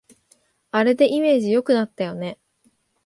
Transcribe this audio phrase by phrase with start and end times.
[0.71, 2.39] あれでイメージ良くなったよね